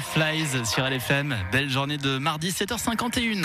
Flies 0.00 0.64
sur 0.64 0.88
LFM, 0.88 1.36
belle 1.52 1.68
journée 1.68 1.98
de 1.98 2.16
mardi 2.16 2.48
7h51. 2.48 3.44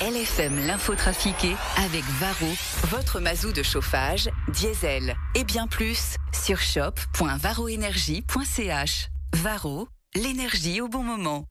LFM 0.00 0.66
l'info 0.66 0.96
trafiquée 0.96 1.54
avec 1.76 2.02
Varro, 2.18 2.52
votre 2.88 3.20
mazou 3.20 3.52
de 3.52 3.62
chauffage, 3.62 4.28
diesel 4.48 5.14
et 5.36 5.44
bien 5.44 5.68
plus 5.68 6.16
sur 6.32 6.58
shop.varroénergie.ch. 6.58 9.06
Varro, 9.36 9.88
l'énergie 10.16 10.80
au 10.80 10.88
bon 10.88 11.04
moment. 11.04 11.44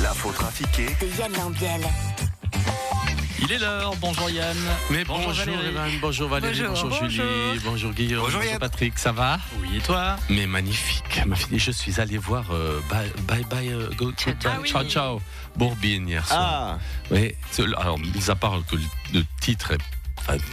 L'info 0.00 0.30
trafiquée 0.30 0.86
De 1.00 1.08
Yann 1.18 1.32
Lambiel. 1.32 1.80
Il 3.38 3.52
est 3.52 3.58
l'heure, 3.58 3.94
bonjour 3.96 4.30
Yann. 4.30 4.56
Mais 4.90 5.04
Bonjour 5.04 5.26
bonjour, 5.26 5.44
Valérie. 5.44 5.68
Evan, 5.68 5.90
bonjour 6.00 6.28
Valérie, 6.28 6.62
Bonjour, 6.68 6.88
bonjour, 6.88 7.08
Julie, 7.10 7.60
bonjour 7.64 7.92
Guillaume, 7.92 8.22
Bonjour 8.24 8.42
Yann. 8.42 8.58
Patrick, 8.58 8.98
ça 8.98 9.12
va? 9.12 9.38
Oui, 9.60 9.68
et 9.76 9.80
toi? 9.80 10.16
Mais 10.30 10.46
magnifique, 10.46 11.20
ma 11.26 11.36
fille, 11.36 11.58
je 11.58 11.70
suis 11.70 12.00
allé 12.00 12.16
voir 12.18 12.44
euh, 12.50 12.80
Bye 12.90 13.12
Bye 13.28 13.44
Bye 13.44 13.72
euh, 13.72 13.90
Go- 13.96 14.12
Ciao, 14.12 14.32
ciao. 14.40 14.64
Ciao 14.64 14.84
Ciao 14.84 15.20
Bourbine 15.54 16.08
hier 16.08 16.26
soir. 16.26 16.40
Ah, 16.40 16.78
Oui, 17.10 17.34
alors 17.76 17.98
mis 17.98 18.30
à 18.30 18.34
part 18.34 18.58
que 18.70 18.76
le, 19.12 19.24
titre 19.40 19.72
est 19.72 19.78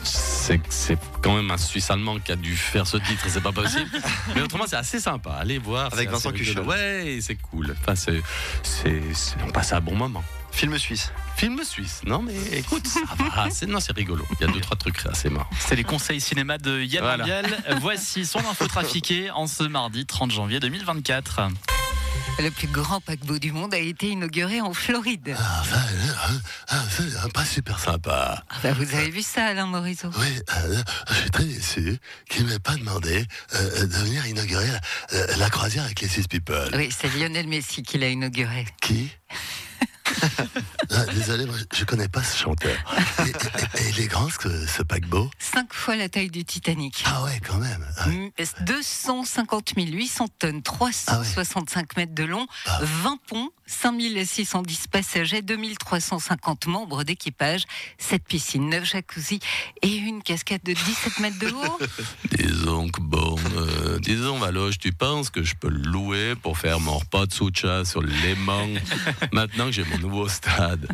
c'est 0.03 0.61
c'est 0.69 0.99
quand 1.23 1.35
même 1.35 1.49
un 1.49 1.57
Suisse 1.57 1.89
allemand 1.89 2.19
qui 2.19 2.31
a 2.31 2.35
dû 2.35 2.55
faire 2.55 2.85
ce 2.85 2.97
titre, 2.97 3.25
c'est 3.27 3.41
pas 3.41 3.51
possible. 3.51 3.89
Mais 4.35 4.41
autrement, 4.41 4.65
c'est 4.67 4.75
assez 4.75 4.99
sympa. 4.99 5.31
Allez 5.39 5.57
voir. 5.57 5.91
Avec 5.91 6.11
Vincent. 6.11 6.31
Cuchel. 6.31 6.59
Ouais, 6.59 7.17
c'est 7.21 7.35
cool. 7.35 7.75
Enfin, 7.81 7.95
c'est, 7.95 8.21
on 9.43 9.49
passe 9.49 9.73
un 9.73 9.81
bon 9.81 9.95
moment. 9.95 10.23
Film 10.53 10.77
suisse. 10.77 11.11
Film 11.35 11.61
suisse. 11.63 12.01
Non, 12.05 12.21
mais 12.21 12.35
écoute, 12.51 12.87
ça 12.87 12.99
va. 13.17 13.49
C'est, 13.51 13.65
non, 13.65 13.79
c'est 13.79 13.95
rigolo. 13.95 14.25
Il 14.39 14.45
y 14.45 14.49
a 14.49 14.51
deux, 14.53 14.61
trois 14.61 14.77
trucs 14.77 15.05
assez 15.05 15.29
marrants. 15.29 15.49
C'est 15.59 15.75
les 15.75 15.83
conseils 15.83 16.21
cinéma 16.21 16.57
de 16.57 16.81
Yann 16.81 17.03
Voilà. 17.03 17.41
Voici 17.81 18.25
son 18.25 18.39
info 18.39 18.67
trafiquée 18.67 19.29
en 19.31 19.47
ce 19.47 19.63
mardi 19.63 20.05
30 20.05 20.31
janvier 20.31 20.59
2024. 20.59 21.49
Le 22.39 22.49
plus 22.49 22.67
grand 22.67 22.99
paquebot 22.99 23.37
du 23.37 23.51
monde 23.51 23.73
a 23.75 23.77
été 23.77 24.07
inauguré 24.09 24.59
en 24.59 24.73
Floride. 24.73 25.35
Ah, 25.37 25.63
euh, 25.75 26.73
euh, 26.73 26.75
c'est 26.89 27.31
pas 27.33 27.45
super 27.45 27.77
sympa. 27.77 28.43
Ah 28.49 28.55
bah, 28.63 28.73
vous 28.73 28.95
avez 28.95 29.11
vu 29.11 29.21
ça, 29.21 29.45
Alain 29.45 29.67
Morisot? 29.67 30.09
Oui, 30.17 30.39
euh, 30.57 30.81
je 31.09 31.13
suis 31.13 31.29
très 31.29 31.43
déçu 31.43 31.97
qu'il 32.29 32.45
ne 32.45 32.51
m'ait 32.51 32.59
pas 32.59 32.75
demandé 32.75 33.25
euh, 33.53 33.85
de 33.85 33.93
venir 33.93 34.25
inaugurer 34.25 34.67
la, 35.11 35.37
la 35.37 35.49
croisière 35.51 35.83
avec 35.83 36.01
les 36.01 36.07
Six 36.07 36.27
People. 36.27 36.71
Oui, 36.73 36.89
c'est 36.97 37.13
Lionel 37.15 37.47
Messi 37.47 37.83
qui 37.83 37.99
l'a 37.99 38.09
inauguré. 38.09 38.65
Qui? 38.81 39.11
Ah, 40.95 41.05
Désolé, 41.13 41.45
moi, 41.45 41.55
je 41.73 41.85
connais 41.85 42.07
pas 42.07 42.21
ce 42.23 42.37
chanteur. 42.37 42.75
Et, 43.25 43.29
et- 43.29 43.83
et 43.83 43.89
il 43.89 43.99
est 44.01 44.07
grand, 44.07 44.27
ce, 44.29 44.67
ce 44.67 44.83
paquebot 44.83 45.29
Cinq 45.53 45.71
fois 45.73 45.95
la 45.95 46.09
taille 46.09 46.31
du 46.31 46.43
Titanic. 46.45 47.03
Ah 47.05 47.23
ouais, 47.25 47.39
quand 47.45 47.57
même. 47.59 47.85
Ah, 47.97 48.07
Mm, 48.09 48.29
250 48.65 49.73
800 49.77 50.25
tonnes, 50.39 50.63
365 50.63 51.95
mètres 51.95 52.15
de 52.15 52.23
long, 52.23 52.47
Ah. 52.65 52.79
20 52.81 53.17
ponts, 53.27 53.49
5610 53.67 54.87
passagers, 54.87 55.41
2350 55.43 56.65
membres 56.65 57.03
d'équipage, 57.03 57.65
7 57.99 58.23
piscines, 58.23 58.67
9 58.67 58.83
jacuzzi 58.83 59.39
et 59.83 59.95
une 59.95 60.23
cascade 60.23 60.61
de 60.63 60.73
17 60.73 61.19
mètres 61.19 61.39
de 61.39 61.49
haut. 61.51 61.79
Disons 62.35 62.89
que 62.89 63.01
bon, 63.01 63.35
euh, 63.55 63.99
disons 63.99 64.39
Valoche, 64.39 64.79
tu 64.79 64.91
penses 64.91 65.29
que 65.29 65.43
je 65.43 65.53
peux 65.55 65.69
le 65.69 65.81
louer 65.83 66.33
pour 66.35 66.57
faire 66.57 66.79
mon 66.79 66.97
repas 66.97 67.27
de 67.27 67.33
soucha 67.33 67.85
sur 67.85 68.01
Léman 68.01 68.79
maintenant 69.31 69.65
que 69.67 69.71
j'ai 69.71 69.83
mon 69.85 69.99
nouveau 69.99 70.27
stade? 70.27 70.87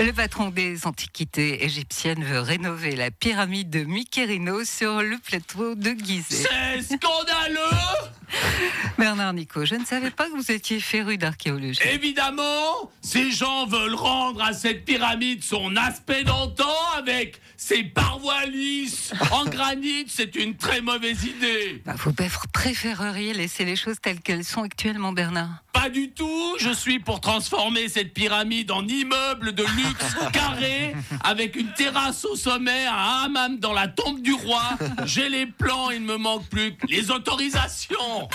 Le 0.00 0.14
patron 0.14 0.48
des 0.48 0.86
antiquités 0.86 1.62
égyptiennes 1.62 2.24
veut 2.24 2.40
rénover 2.40 2.96
la 2.96 3.10
pyramide 3.10 3.68
de 3.68 3.84
Mykerino 3.84 4.64
sur 4.64 5.02
le 5.02 5.18
plateau 5.18 5.74
de 5.74 5.90
Gizeh. 5.90 6.46
C'est 6.48 6.96
scandaleux 6.96 8.08
Bernard 8.98 9.34
Nico, 9.34 9.66
je 9.66 9.74
ne 9.74 9.84
savais 9.84 10.10
pas 10.10 10.26
que 10.26 10.36
vous 10.36 10.50
étiez 10.50 10.80
féru 10.80 11.18
d'archéologie. 11.18 11.80
Évidemment, 11.92 12.90
ces 13.02 13.30
gens 13.30 13.66
veulent 13.66 13.94
rendre 13.94 14.42
à 14.42 14.54
cette 14.54 14.86
pyramide 14.86 15.42
son 15.42 15.76
aspect 15.76 16.24
d'antan 16.24 16.64
avec 16.96 17.40
ses 17.58 17.82
parois 17.84 18.46
lisses 18.46 19.12
en 19.30 19.44
granit. 19.50 20.06
C'est 20.08 20.34
une 20.34 20.56
très 20.56 20.80
mauvaise 20.80 21.24
idée. 21.24 21.82
Bah, 21.84 21.94
vous 21.98 22.12
préféreriez 22.52 23.34
laisser 23.34 23.66
les 23.66 23.76
choses 23.76 24.00
telles 24.00 24.20
qu'elles 24.20 24.44
sont 24.44 24.62
actuellement, 24.62 25.12
Bernard? 25.12 25.62
Pas 25.72 25.88
du 25.88 26.10
tout. 26.10 26.56
Je 26.58 26.72
suis 26.72 26.98
pour 26.98 27.20
transformer 27.20 27.88
cette 27.88 28.12
pyramide 28.12 28.70
en 28.70 28.86
immeuble 28.86 29.54
de 29.54 29.62
luxe 29.62 29.89
carré 30.32 30.94
avec 31.22 31.56
une 31.56 31.72
terrasse 31.72 32.24
au 32.24 32.36
sommet, 32.36 32.86
un 32.86 33.24
hammam 33.24 33.58
dans 33.58 33.72
la 33.72 33.88
tombe 33.88 34.22
du 34.22 34.32
roi. 34.32 34.62
J'ai 35.04 35.28
les 35.28 35.46
plans, 35.46 35.90
il 35.90 36.02
ne 36.02 36.06
me 36.06 36.16
manque 36.16 36.48
plus 36.48 36.76
que 36.76 36.86
les 36.86 37.10
autorisations. 37.10 38.28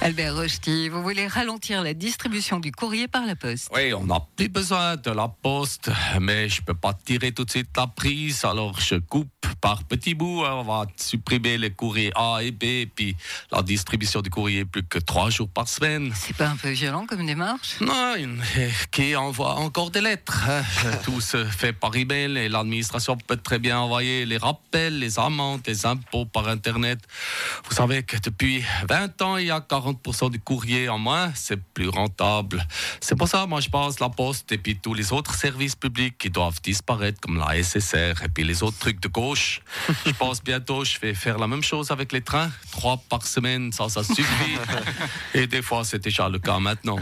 Albert 0.00 0.34
Rochety, 0.34 0.88
vous 0.88 1.02
voulez 1.02 1.26
ralentir 1.28 1.82
la 1.82 1.94
distribution 1.94 2.58
du 2.58 2.72
courrier 2.72 3.06
par 3.06 3.24
la 3.24 3.36
poste 3.36 3.70
Oui, 3.74 3.94
on 3.94 4.04
n'a 4.04 4.20
plus 4.36 4.48
besoin 4.48 4.96
de 4.96 5.10
la 5.10 5.28
poste, 5.28 5.90
mais 6.20 6.48
je 6.48 6.60
peux 6.62 6.74
pas 6.74 6.92
tirer 6.92 7.32
tout 7.32 7.44
de 7.44 7.50
suite 7.50 7.70
la 7.76 7.86
prise, 7.86 8.44
alors 8.44 8.80
je 8.80 8.96
coupe 8.96 9.31
par 9.62 9.84
petits 9.84 10.14
bouts. 10.14 10.44
On 10.44 10.64
va 10.64 10.84
supprimer 10.96 11.56
les 11.56 11.70
courriers 11.70 12.12
A 12.14 12.40
et 12.42 12.50
B, 12.50 12.90
puis 12.94 13.16
la 13.50 13.62
distribution 13.62 14.20
du 14.20 14.28
courrier 14.28 14.66
plus 14.66 14.82
que 14.82 14.98
trois 14.98 15.30
jours 15.30 15.48
par 15.48 15.68
semaine. 15.68 16.12
C'est 16.14 16.36
pas 16.36 16.48
un 16.48 16.56
peu 16.56 16.70
violent 16.70 17.06
comme 17.06 17.24
démarche? 17.24 17.80
Non, 17.80 18.14
qui 18.90 19.16
envoie 19.16 19.54
encore 19.54 19.90
des 19.90 20.00
lettres. 20.02 20.46
hein. 20.48 20.62
Tout 21.04 21.20
se 21.20 21.44
fait 21.44 21.72
par 21.72 21.94
email 21.96 22.36
et 22.36 22.48
l'administration 22.48 23.16
peut 23.16 23.36
très 23.36 23.58
bien 23.58 23.78
envoyer 23.78 24.26
les 24.26 24.36
rappels, 24.36 24.98
les 24.98 25.18
amendes, 25.18 25.62
les 25.66 25.86
impôts 25.86 26.26
par 26.26 26.48
Internet. 26.48 26.98
Vous 27.68 27.74
savez 27.74 28.02
que 28.02 28.16
depuis 28.18 28.64
20 28.88 29.22
ans, 29.22 29.36
il 29.36 29.46
y 29.46 29.50
a 29.50 29.60
40% 29.60 30.30
du 30.30 30.40
courrier 30.40 30.88
en 30.88 30.98
moins. 30.98 31.30
C'est 31.34 31.62
plus 31.62 31.88
rentable. 31.88 32.66
C'est 33.00 33.14
pour 33.14 33.28
ça, 33.28 33.46
moi, 33.46 33.60
je 33.60 33.68
pense 33.68 34.00
la 34.00 34.08
poste 34.08 34.50
et 34.50 34.58
puis 34.58 34.76
tous 34.76 34.94
les 34.94 35.12
autres 35.12 35.34
services 35.36 35.76
publics 35.76 36.18
qui 36.18 36.30
doivent 36.30 36.60
disparaître, 36.60 37.20
comme 37.20 37.38
la 37.38 37.62
SSR 37.62 38.24
et 38.24 38.28
puis 38.28 38.42
les 38.42 38.64
autres 38.64 38.78
trucs 38.78 39.00
de 39.00 39.08
gauche. 39.08 39.51
Je 40.06 40.12
pense 40.12 40.42
bientôt, 40.42 40.84
je 40.84 40.98
vais 40.98 41.14
faire 41.14 41.38
la 41.38 41.46
même 41.46 41.62
chose 41.62 41.90
avec 41.90 42.12
les 42.12 42.22
trains. 42.22 42.50
Trois 42.70 43.02
par 43.08 43.26
semaine, 43.26 43.72
ça, 43.72 43.88
ça 43.88 44.02
suffit. 44.04 44.56
Et 45.34 45.46
des 45.46 45.62
fois, 45.62 45.84
c'est 45.84 46.02
déjà 46.02 46.28
le 46.28 46.38
cas 46.38 46.58
maintenant. 46.58 46.98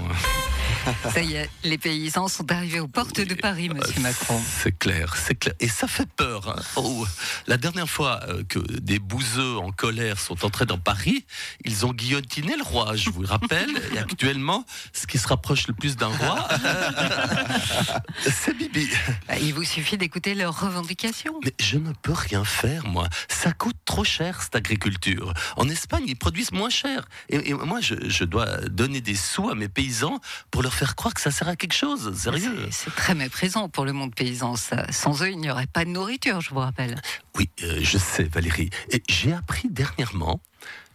Ça 1.12 1.22
y 1.22 1.34
est, 1.34 1.50
les 1.64 1.78
paysans 1.78 2.28
sont 2.28 2.50
arrivés 2.52 2.80
aux 2.80 2.88
portes 2.88 3.20
de 3.20 3.34
Paris, 3.34 3.68
monsieur 3.68 4.00
Macron. 4.00 4.40
C'est 4.62 4.76
clair, 4.78 5.14
c'est 5.16 5.34
clair. 5.34 5.54
Et 5.60 5.68
ça 5.68 5.86
fait 5.88 6.08
peur. 6.08 6.48
hein. 6.48 6.62
Oh, 6.76 7.06
la 7.46 7.56
dernière 7.56 7.88
fois 7.88 8.20
euh, 8.28 8.42
que 8.48 8.58
des 8.58 8.98
bouseux 8.98 9.58
en 9.58 9.70
colère 9.72 10.18
sont 10.18 10.44
entrés 10.44 10.66
dans 10.66 10.78
Paris, 10.78 11.24
ils 11.64 11.86
ont 11.86 11.92
guillotiné 11.92 12.56
le 12.56 12.62
roi, 12.62 12.96
je 12.96 13.10
vous 13.10 13.22
le 13.22 13.28
rappelle. 13.28 13.70
Et 13.94 13.98
actuellement, 13.98 14.64
ce 14.92 15.06
qui 15.06 15.18
se 15.18 15.28
rapproche 15.28 15.66
le 15.68 15.74
plus 15.74 15.96
d'un 15.96 16.08
roi, 16.08 16.48
c'est 18.22 18.56
Bibi. 18.56 18.88
Bah, 19.28 19.34
Il 19.40 19.54
vous 19.54 19.64
suffit 19.64 19.96
d'écouter 19.96 20.34
leurs 20.34 20.58
revendications. 20.60 21.34
Mais 21.44 21.52
je 21.60 21.78
ne 21.78 21.92
peux 21.92 22.12
rien 22.12 22.44
faire, 22.44 22.86
moi. 22.86 23.08
Ça 23.28 23.52
coûte 23.52 23.76
trop 23.84 24.04
cher, 24.04 24.42
cette 24.42 24.56
agriculture. 24.56 25.32
En 25.56 25.68
Espagne, 25.68 26.04
ils 26.06 26.16
produisent 26.16 26.52
moins 26.52 26.70
cher. 26.70 27.06
Et, 27.28 27.50
et 27.50 27.54
moi, 27.54 27.80
je, 27.80 27.94
je 28.08 28.24
dois 28.24 28.46
donner 28.68 29.00
des 29.00 29.14
sous 29.14 29.48
à 29.50 29.54
mes 29.54 29.68
paysans 29.68 30.20
pour 30.50 30.62
leur 30.62 30.69
faire 30.72 30.96
croire 30.96 31.14
que 31.14 31.20
ça 31.20 31.30
sert 31.30 31.48
à 31.48 31.56
quelque 31.56 31.74
chose. 31.74 32.14
Sérieux. 32.16 32.68
C'est- 32.70 32.84
C'est 32.90 32.94
très 32.94 33.14
méprisant 33.14 33.68
pour 33.68 33.84
le 33.84 33.92
monde 33.92 34.14
paysan. 34.14 34.56
ça. 34.56 34.90
Sans 34.92 35.22
eux, 35.22 35.30
il 35.30 35.38
n'y 35.38 35.50
aurait 35.50 35.66
pas 35.66 35.84
de 35.84 35.90
nourriture, 35.90 36.40
je 36.40 36.50
vous 36.50 36.60
rappelle. 36.60 37.00
Oui, 37.36 37.48
euh, 37.62 37.78
je 37.82 37.98
sais, 37.98 38.24
Valérie. 38.24 38.70
Et 38.90 39.02
j'ai 39.08 39.32
appris 39.32 39.68
dernièrement 39.68 40.40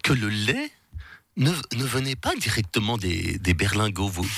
que 0.03 0.14
le 0.14 0.30
lait 0.30 0.72
ne, 1.38 1.51
ne 1.75 1.84
venait 1.84 2.16
pas 2.16 2.34
directement 2.35 2.97
des, 2.97 3.38
des 3.40 3.53
berlingots, 3.53 4.07
vous. 4.07 4.28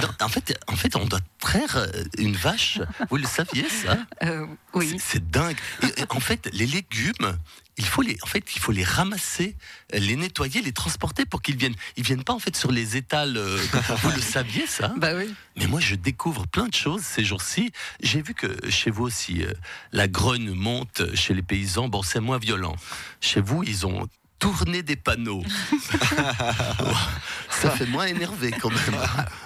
Non, 0.00 0.08
en, 0.20 0.28
fait, 0.28 0.58
en 0.68 0.76
fait, 0.76 0.96
on 0.96 1.04
doit 1.04 1.20
traire 1.38 1.76
euh, 1.76 2.04
une 2.18 2.36
vache. 2.36 2.78
Vous 3.10 3.16
le 3.16 3.26
saviez, 3.26 3.68
ça? 3.68 3.98
Euh, 4.22 4.46
oui. 4.74 4.96
C'est- 4.98 5.22
dingue. 5.30 5.56
Et, 5.82 6.00
et 6.02 6.04
en 6.10 6.20
fait, 6.20 6.48
les 6.52 6.66
légumes, 6.66 7.36
il 7.78 7.86
faut 7.86 8.02
les, 8.02 8.16
en 8.22 8.26
fait, 8.26 8.44
il 8.54 8.60
faut 8.60 8.72
les 8.72 8.84
ramasser, 8.84 9.56
euh, 9.94 9.98
les 9.98 10.16
nettoyer, 10.16 10.60
les 10.62 10.72
transporter 10.72 11.24
pour 11.24 11.42
qu'ils 11.42 11.56
viennent. 11.56 11.74
Ils 11.96 12.04
viennent 12.04 12.24
pas 12.24 12.32
en 12.34 12.38
fait 12.38 12.56
sur 12.56 12.70
les 12.70 12.96
étals. 12.96 13.36
euh, 13.36 13.58
vous 14.02 14.10
le 14.10 14.20
saviez, 14.20 14.66
ça? 14.66 14.92
Bah 14.96 15.12
oui. 15.16 15.34
mais 15.56 15.66
moi, 15.66 15.80
je 15.80 15.94
découvre 15.94 16.46
plein 16.46 16.68
de 16.68 16.74
choses 16.74 17.02
ces 17.02 17.24
jours-ci. 17.24 17.72
J'ai 18.02 18.22
vu 18.22 18.34
que 18.34 18.70
chez 18.70 18.90
vous 18.90 19.04
aussi, 19.04 19.42
euh, 19.42 19.52
la 19.92 20.06
grogne 20.08 20.50
monte 20.52 21.14
chez 21.14 21.34
les 21.34 21.42
paysans. 21.42 21.88
Bon, 21.88 22.02
c'est 22.02 22.20
moins 22.20 22.38
violent. 22.38 22.76
Chez 23.20 23.40
vous, 23.40 23.62
ils 23.64 23.86
ont 23.86 24.08
tourné 24.42 24.82
des 24.82 24.96
panneaux. 24.96 25.44
Ça 27.50 27.70
fait 27.70 27.86
moins 27.86 28.06
énervé 28.06 28.50
quand 28.50 28.70
même. 28.70 29.00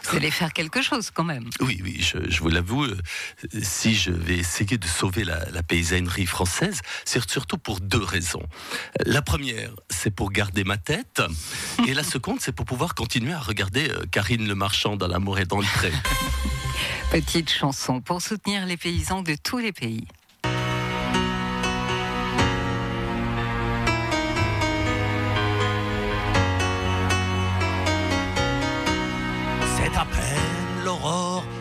Vous 0.05 0.17
allez 0.17 0.31
faire 0.31 0.55
quelque 0.55 0.81
chose 0.81 1.11
quand 1.13 1.25
même. 1.25 1.51
Oui, 1.61 1.81
oui, 1.85 1.99
je, 2.01 2.31
je 2.31 2.41
vous 2.41 2.49
l'avoue, 2.49 2.85
euh, 2.85 2.97
si 3.63 3.95
je 3.95 4.11
vais 4.11 4.39
essayer 4.39 4.79
de 4.79 4.87
sauver 4.87 5.25
la, 5.25 5.51
la 5.51 5.63
paysannerie 5.63 6.25
française, 6.25 6.81
c'est 7.05 7.29
surtout 7.29 7.59
pour 7.59 7.81
deux 7.81 8.03
raisons. 8.03 8.43
La 9.05 9.21
première, 9.21 9.71
c'est 9.91 10.11
pour 10.11 10.33
garder 10.33 10.65
ma 10.65 10.79
tête, 10.79 11.21
et 11.87 11.93
la 11.93 12.03
seconde, 12.03 12.39
c'est 12.41 12.53
pour 12.53 12.65
pouvoir 12.65 12.95
continuer 12.95 13.35
à 13.35 13.41
regarder 13.41 13.91
euh, 13.91 14.07
Karine 14.11 14.49
Le 14.49 14.55
Marchand 14.55 14.97
dans 14.97 15.09
l'amour 15.09 15.39
et 15.39 15.45
dans 15.45 15.59
le 15.59 15.67
pré. 15.67 15.93
Petite 17.11 17.51
chanson 17.51 18.01
pour 18.01 18.23
soutenir 18.23 18.65
les 18.65 18.79
paysans 18.79 19.23
de 19.23 19.35
tous 19.35 19.59
les 19.59 19.73
pays. 19.73 20.07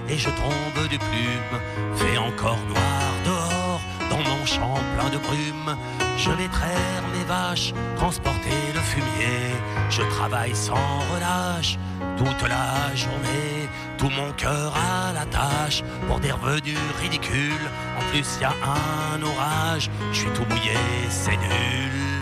Et 0.10 0.18
je 0.18 0.30
tombe 0.30 0.88
du 0.90 0.98
plume. 0.98 1.56
Fait 1.96 2.18
encore 2.18 2.60
noir 2.68 3.08
dehors, 3.26 3.82
dans 4.10 4.24
mon 4.30 4.46
champ 4.46 4.76
plein 4.96 5.10
de 5.10 5.18
brume. 5.18 5.78
Je 6.18 6.32
vais 6.32 6.48
traire 6.48 7.04
mes 7.14 7.24
vaches, 7.26 7.74
transporter 7.98 8.60
le 8.74 8.80
fumier. 8.80 9.56
Je 9.90 10.02
travaille 10.16 10.56
sans 10.56 11.00
relâche 11.14 11.78
toute 12.18 12.42
la 12.48 12.96
journée. 12.96 13.70
Tout 13.98 14.10
mon 14.10 14.32
cœur 14.34 14.74
à 14.76 15.14
la 15.14 15.26
tâche 15.26 15.84
pour 16.08 16.20
des 16.20 16.32
revenus 16.32 16.78
ridicules. 17.02 17.70
En 17.98 18.12
plus, 18.12 18.28
y 18.42 18.44
a 18.44 18.52
un 18.52 19.22
orage, 19.22 19.90
je 20.12 20.20
suis 20.20 20.30
tout 20.32 20.46
mouillé, 20.50 20.78
c'est 21.10 21.38
nul. 21.38 22.15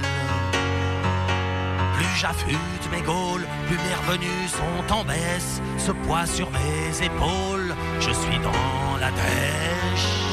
J'affûte 2.16 2.92
mes 2.92 3.02
gaules, 3.02 3.46
plus 3.68 3.78
mes 3.78 4.48
sont 4.48 4.94
en 4.94 5.04
baisse. 5.04 5.62
Ce 5.78 5.92
poids 5.92 6.26
sur 6.26 6.50
mes 6.52 7.06
épaules, 7.06 7.76
je 8.00 8.12
suis 8.12 8.40
dans 8.40 8.98
la 9.00 9.10
dèche. 9.12 10.24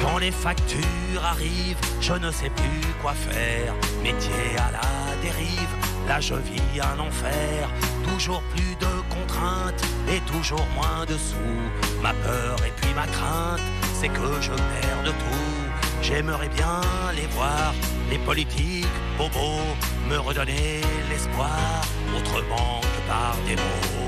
Quand 0.00 0.18
les 0.18 0.30
factures 0.30 1.24
arrivent, 1.24 1.76
je 2.00 2.14
ne 2.14 2.30
sais 2.30 2.50
plus 2.50 2.94
quoi 3.02 3.12
faire. 3.12 3.74
Métier 4.02 4.56
à 4.58 4.72
la 4.72 5.22
dérive, 5.22 5.74
là 6.08 6.20
je 6.20 6.34
vis 6.34 6.80
un 6.80 6.98
enfer. 6.98 7.68
Toujours 8.08 8.42
plus 8.54 8.74
de 8.80 9.14
contraintes 9.14 9.84
et 10.08 10.20
toujours 10.20 10.66
moins 10.74 11.04
de 11.06 11.16
sous. 11.16 12.02
Ma 12.02 12.14
peur 12.14 12.56
et 12.66 12.72
puis 12.80 12.92
ma 12.94 13.06
crainte, 13.06 13.60
c'est 13.92 14.08
que 14.08 14.40
je 14.40 14.50
perds 14.50 15.02
de 15.04 15.10
tout. 15.10 15.60
J'aimerais 16.02 16.48
bien 16.48 16.80
les 17.14 17.26
voir, 17.28 17.74
les 18.10 18.18
politiques 18.18 18.86
bobos, 19.16 19.76
me 20.08 20.18
redonner 20.18 20.80
l'espoir, 21.08 21.80
autrement 22.16 22.80
que 22.80 23.00
par 23.08 23.36
des 23.46 23.56
mots. 23.56 24.00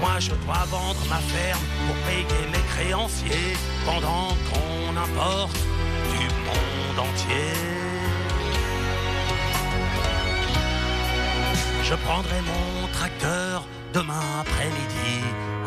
Moi 0.00 0.16
je 0.18 0.30
dois 0.44 0.64
vendre 0.70 1.04
ma 1.08 1.20
ferme 1.34 1.66
pour 1.86 1.96
payer 2.08 2.44
mes 2.52 2.64
créanciers 2.72 3.56
pendant 3.84 4.28
qu'on 4.48 4.96
importe 4.96 5.58
du 6.12 6.24
monde 6.46 6.98
entier. 7.08 7.52
Je 11.82 11.94
prendrai 11.94 12.40
mon 12.52 12.86
tracteur 12.92 13.64
demain 13.92 14.26
après-midi, 14.40 15.14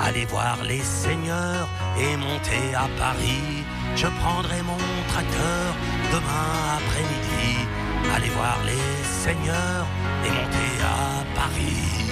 aller 0.02 0.26
voir 0.26 0.58
les 0.64 0.82
seigneurs 0.82 1.68
et 2.00 2.18
monter 2.18 2.74
à 2.74 2.88
Paris. 2.98 3.64
Je 3.96 4.08
prendrai 4.22 4.62
mon 4.64 4.78
tracteur 5.10 5.68
demain 6.12 6.78
après-midi, 6.78 7.68
aller 8.16 8.30
voir 8.30 8.58
les 8.66 9.04
seigneurs 9.24 9.88
et 10.26 10.30
monter 10.30 10.72
à 10.84 11.24
Paris. 11.36 12.05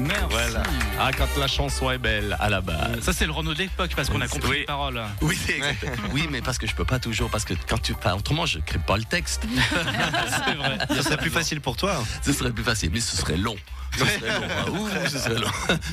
Merci. 0.00 0.24
Voilà. 0.30 0.62
Ah, 0.98 1.10
quand 1.16 1.28
la 1.38 1.46
chanson 1.46 1.90
est 1.90 1.98
belle, 1.98 2.36
à 2.40 2.48
la 2.48 2.60
base. 2.60 3.00
Ça, 3.02 3.12
c'est 3.12 3.26
le 3.26 3.32
Renault 3.32 3.54
de 3.54 3.58
l'époque 3.58 3.90
parce 3.94 4.08
qu'on 4.10 4.20
a 4.20 4.28
compris 4.28 4.50
Oui. 4.50 4.58
les 4.60 4.64
paroles. 4.64 5.00
Oui, 5.22 5.38
exactement. 5.48 5.92
oui, 6.12 6.28
mais 6.30 6.40
parce 6.40 6.58
que 6.58 6.66
je 6.66 6.74
peux 6.74 6.84
pas 6.84 6.98
toujours, 6.98 7.30
parce 7.30 7.44
que 7.44 7.54
quand 7.68 7.80
tu 7.80 7.94
parles, 7.94 8.18
autrement, 8.18 8.46
je 8.46 8.58
crée 8.60 8.78
pas 8.78 8.96
le 8.96 9.04
texte. 9.04 9.42
c'est 10.46 10.54
vrai. 10.54 10.78
Ce 10.96 11.02
serait 11.02 11.16
plus 11.16 11.30
facile 11.30 11.60
pour 11.60 11.76
toi. 11.76 12.02
Ce 12.22 12.32
serait 12.32 12.50
plus 12.52 12.64
facile, 12.64 12.90
mais 12.92 13.00
ce 13.00 13.16
serait 13.16 13.36
long. 13.36 13.56
Ce 13.96 14.04
serait 14.04 14.28
long. 14.38 14.46
hein. 14.46 14.70
Ouh, 14.72 14.88
ce 15.08 15.18
serait 15.18 15.38
long. 15.38 15.50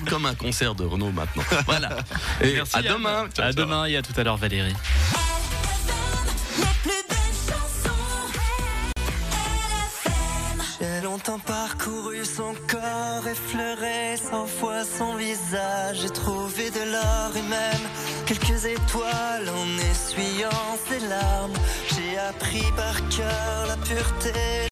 Comme 0.10 0.26
un 0.26 0.36
concert 0.36 0.76
de 0.76 0.84
Renault 0.86 1.12
maintenant. 1.12 1.44
Voilà. 1.66 1.90
Et 2.42 2.54
Merci, 2.54 2.78
à 2.78 2.82
demain. 2.84 3.26
À 3.38 3.52
demain 3.54 3.86
et 3.86 3.98
à 3.98 4.02
tout 4.02 4.14
à 4.20 4.24
l'heure, 4.24 4.38
Valérie. 4.38 4.76
Parcouru 11.78 12.26
son 12.26 12.54
corps, 12.68 13.28
effleuré 13.28 14.18
cent 14.18 14.46
fois 14.46 14.84
son 14.84 15.16
visage. 15.16 16.00
J'ai 16.02 16.10
trouvé 16.10 16.70
de 16.72 16.92
l'or 16.92 17.32
et 17.36 17.42
même 17.42 17.90
quelques 18.26 18.66
étoiles 18.66 19.50
en 19.50 19.92
essuyant 19.92 20.78
ses 20.88 21.00
larmes. 21.08 21.54
J'ai 21.96 22.18
appris 22.18 22.66
par 22.76 22.96
cœur 23.10 23.68
la 23.68 23.78
pureté. 23.78 24.58